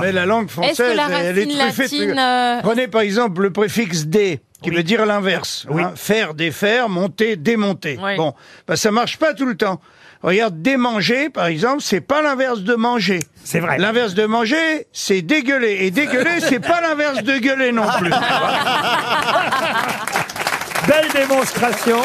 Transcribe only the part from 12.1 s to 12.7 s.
l'inverse